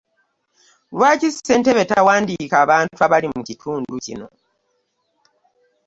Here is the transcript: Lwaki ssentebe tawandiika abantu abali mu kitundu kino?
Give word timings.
Lwaki 0.93 1.27
ssentebe 1.33 1.83
tawandiika 1.91 2.55
abantu 2.65 2.95
abali 3.05 3.27
mu 3.35 3.41
kitundu 3.47 3.91
kino? 4.05 4.27